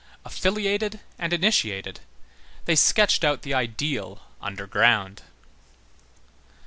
Affiliated 0.25 0.99
and 1.19 1.31
initiated, 1.31 1.99
they 2.65 2.75
sketched 2.75 3.23
out 3.23 3.43
the 3.43 3.53
ideal 3.53 4.19
underground. 4.41 5.21